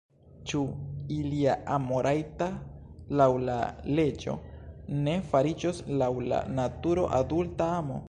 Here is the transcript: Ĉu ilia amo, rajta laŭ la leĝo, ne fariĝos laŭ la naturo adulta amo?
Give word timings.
Ĉu 0.51 0.59
ilia 1.15 1.57
amo, 1.75 1.99
rajta 2.07 2.47
laŭ 3.21 3.29
la 3.51 3.59
leĝo, 4.01 4.37
ne 5.07 5.17
fariĝos 5.31 5.87
laŭ 6.03 6.13
la 6.33 6.45
naturo 6.63 7.09
adulta 7.25 7.75
amo? 7.83 7.99